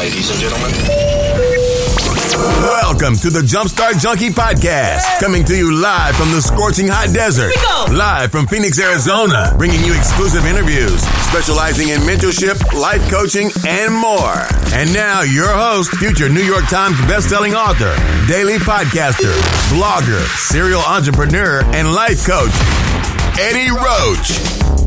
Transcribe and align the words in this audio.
ladies 0.00 0.30
and 0.30 0.40
gentlemen. 0.40 0.72
Welcome 2.64 3.16
to 3.16 3.28
the 3.28 3.44
Jumpstart 3.44 4.00
Junkie 4.00 4.30
Podcast, 4.30 5.20
coming 5.20 5.44
to 5.44 5.54
you 5.54 5.76
live 5.76 6.16
from 6.16 6.32
the 6.32 6.40
scorching 6.40 6.88
hot 6.88 7.12
desert. 7.12 7.52
Live 7.92 8.32
from 8.32 8.46
Phoenix, 8.46 8.80
Arizona, 8.80 9.52
bringing 9.58 9.84
you 9.84 9.92
exclusive 9.92 10.46
interviews, 10.46 11.02
specializing 11.28 11.90
in 11.90 12.00
mentorship, 12.00 12.56
life 12.72 13.04
coaching, 13.10 13.50
and 13.68 13.92
more. 13.92 14.48
And 14.72 14.90
now, 14.94 15.20
your 15.20 15.52
host, 15.52 15.92
future 15.96 16.30
New 16.30 16.48
York 16.48 16.64
Times 16.68 16.96
bestselling 17.04 17.52
author, 17.52 17.92
daily 18.26 18.56
podcaster, 18.56 19.36
blogger, 19.68 20.24
serial 20.48 20.80
entrepreneur, 20.80 21.60
and 21.76 21.92
life 21.92 22.24
coach, 22.24 22.56
Eddie 23.36 23.68
Roach. 23.68 24.79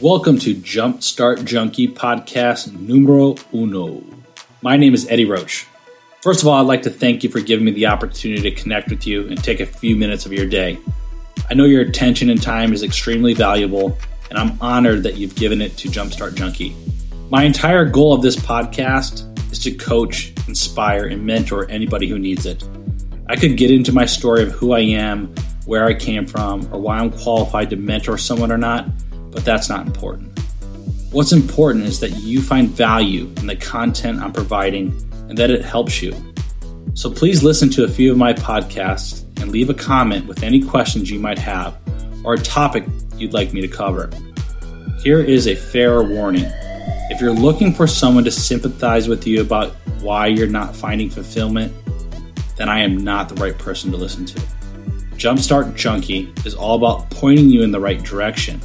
Welcome 0.00 0.38
to 0.38 0.54
Jumpstart 0.54 1.44
Junkie 1.44 1.88
Podcast 1.88 2.72
numero 2.72 3.34
uno. 3.52 4.00
My 4.62 4.76
name 4.76 4.94
is 4.94 5.08
Eddie 5.08 5.24
Roach. 5.24 5.66
First 6.22 6.40
of 6.40 6.46
all, 6.46 6.54
I'd 6.54 6.68
like 6.68 6.82
to 6.82 6.90
thank 6.90 7.24
you 7.24 7.30
for 7.30 7.40
giving 7.40 7.64
me 7.64 7.72
the 7.72 7.86
opportunity 7.86 8.42
to 8.42 8.52
connect 8.52 8.90
with 8.90 9.08
you 9.08 9.26
and 9.26 9.42
take 9.42 9.58
a 9.58 9.66
few 9.66 9.96
minutes 9.96 10.24
of 10.24 10.32
your 10.32 10.46
day. 10.46 10.78
I 11.50 11.54
know 11.54 11.64
your 11.64 11.82
attention 11.82 12.30
and 12.30 12.40
time 12.40 12.72
is 12.72 12.84
extremely 12.84 13.34
valuable, 13.34 13.98
and 14.30 14.38
I'm 14.38 14.56
honored 14.60 15.02
that 15.02 15.16
you've 15.16 15.34
given 15.34 15.60
it 15.60 15.76
to 15.78 15.88
Jumpstart 15.88 16.36
Junkie. 16.36 16.76
My 17.28 17.42
entire 17.42 17.84
goal 17.84 18.12
of 18.12 18.22
this 18.22 18.36
podcast 18.36 19.24
is 19.50 19.58
to 19.64 19.72
coach, 19.72 20.32
inspire, 20.46 21.06
and 21.06 21.26
mentor 21.26 21.68
anybody 21.68 22.08
who 22.08 22.20
needs 22.20 22.46
it. 22.46 22.62
I 23.28 23.34
could 23.34 23.56
get 23.56 23.72
into 23.72 23.92
my 23.92 24.06
story 24.06 24.44
of 24.44 24.52
who 24.52 24.74
I 24.74 24.80
am, 24.80 25.34
where 25.66 25.86
I 25.86 25.94
came 25.94 26.24
from, 26.24 26.72
or 26.72 26.80
why 26.80 26.98
I'm 26.98 27.10
qualified 27.10 27.70
to 27.70 27.76
mentor 27.76 28.16
someone 28.16 28.52
or 28.52 28.58
not 28.58 28.86
but 29.30 29.44
that's 29.44 29.68
not 29.68 29.86
important. 29.86 30.38
What's 31.10 31.32
important 31.32 31.86
is 31.86 32.00
that 32.00 32.10
you 32.10 32.42
find 32.42 32.68
value 32.68 33.32
in 33.38 33.46
the 33.46 33.56
content 33.56 34.20
I'm 34.20 34.32
providing 34.32 34.88
and 35.28 35.38
that 35.38 35.50
it 35.50 35.64
helps 35.64 36.02
you. 36.02 36.14
So 36.94 37.10
please 37.10 37.42
listen 37.42 37.70
to 37.70 37.84
a 37.84 37.88
few 37.88 38.12
of 38.12 38.18
my 38.18 38.32
podcasts 38.32 39.22
and 39.40 39.50
leave 39.50 39.70
a 39.70 39.74
comment 39.74 40.26
with 40.26 40.42
any 40.42 40.60
questions 40.60 41.10
you 41.10 41.18
might 41.18 41.38
have 41.38 41.78
or 42.24 42.34
a 42.34 42.38
topic 42.38 42.84
you'd 43.16 43.32
like 43.32 43.52
me 43.52 43.60
to 43.60 43.68
cover. 43.68 44.10
Here 45.02 45.20
is 45.20 45.46
a 45.46 45.54
fair 45.54 46.02
warning. 46.02 46.50
If 47.10 47.20
you're 47.20 47.32
looking 47.32 47.72
for 47.72 47.86
someone 47.86 48.24
to 48.24 48.30
sympathize 48.30 49.08
with 49.08 49.26
you 49.26 49.40
about 49.40 49.72
why 50.00 50.26
you're 50.26 50.46
not 50.46 50.76
finding 50.76 51.08
fulfillment, 51.08 51.72
then 52.56 52.68
I 52.68 52.80
am 52.80 52.98
not 52.98 53.28
the 53.28 53.36
right 53.36 53.56
person 53.56 53.90
to 53.92 53.96
listen 53.96 54.26
to. 54.26 54.40
Jumpstart 55.12 55.74
Junkie 55.74 56.32
is 56.44 56.54
all 56.54 56.76
about 56.76 57.08
pointing 57.10 57.48
you 57.48 57.62
in 57.62 57.70
the 57.70 57.80
right 57.80 58.02
direction 58.02 58.60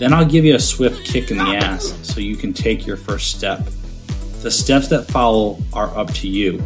then 0.00 0.14
I'll 0.14 0.24
give 0.24 0.46
you 0.46 0.54
a 0.54 0.58
swift 0.58 1.04
kick 1.04 1.30
in 1.30 1.36
the 1.36 1.44
ass 1.44 1.94
so 2.02 2.20
you 2.20 2.34
can 2.34 2.54
take 2.54 2.86
your 2.86 2.96
first 2.96 3.36
step. 3.36 3.60
The 4.40 4.50
steps 4.50 4.88
that 4.88 5.04
follow 5.04 5.58
are 5.74 5.94
up 5.94 6.10
to 6.14 6.26
you. 6.26 6.62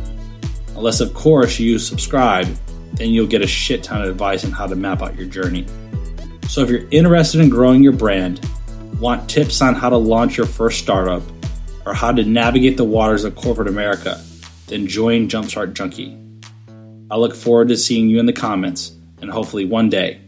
Unless, 0.77 1.01
of 1.01 1.15
course, 1.15 1.59
you 1.59 1.81
subscribe, 1.81 2.47
then 2.93 3.11
you'll 3.11 3.27
get 3.27 3.43
a 3.43 3.47
shit 3.49 3.83
ton 3.83 4.03
of 4.03 4.09
advice 4.09 4.45
on 4.45 4.53
how 4.53 4.69
to 4.69 4.77
map 4.77 5.03
out 5.03 5.17
your 5.17 5.27
journey. 5.27 5.67
So, 6.49 6.61
if 6.61 6.71
you're 6.71 6.89
interested 6.91 7.41
in 7.41 7.49
growing 7.49 7.83
your 7.83 7.93
brand, 7.93 8.49
want 9.01 9.29
tips 9.29 9.61
on 9.61 9.75
how 9.75 9.91
to 9.91 9.97
launch 9.97 10.37
your 10.37 10.47
first 10.47 10.79
startup, 10.79 11.23
or 11.87 11.93
how 11.93 12.13
to 12.13 12.23
navigate 12.23 12.77
the 12.77 12.85
waters 12.85 13.25
of 13.25 13.35
corporate 13.35 13.67
America, 13.67 14.23
then 14.69 14.87
join 14.87 15.29
Jumpstart 15.29 15.75
Junkie. 15.75 16.17
I 17.11 17.17
look 17.17 17.35
forward 17.35 17.67
to 17.69 17.77
seeing 17.77 18.09
you 18.09 18.21
in 18.21 18.27
the 18.27 18.33
comments, 18.33 18.93
and 19.21 19.29
hopefully 19.29 19.65
one 19.65 19.89
day 19.89 20.21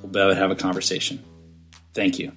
we'll 0.00 0.10
be 0.10 0.18
able 0.18 0.30
to 0.30 0.36
have 0.36 0.50
a 0.50 0.56
conversation. 0.56 1.22
Thank 1.92 2.18
you. 2.18 2.32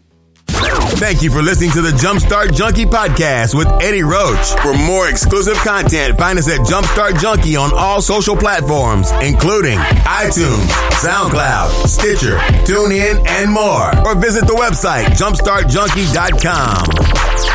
Thank 0.97 1.21
you 1.21 1.29
for 1.31 1.41
listening 1.41 1.71
to 1.71 1.81
the 1.81 1.91
Jumpstart 1.91 2.53
Junkie 2.53 2.85
podcast 2.85 3.53
with 3.55 3.67
Eddie 3.81 4.03
Roach. 4.03 4.49
For 4.61 4.73
more 4.75 5.07
exclusive 5.09 5.55
content, 5.57 6.17
find 6.17 6.37
us 6.39 6.49
at 6.49 6.59
Jumpstart 6.61 7.19
Junkie 7.21 7.55
on 7.55 7.71
all 7.73 8.01
social 8.01 8.35
platforms, 8.35 9.11
including 9.21 9.77
iTunes, 9.77 10.67
SoundCloud, 10.99 11.87
Stitcher, 11.87 12.37
TuneIn, 12.65 13.25
and 13.27 13.51
more. 13.51 13.95
Or 14.05 14.15
visit 14.15 14.45
the 14.47 14.55
website 14.55 15.05
jumpstartjunkie.com. 15.17 17.46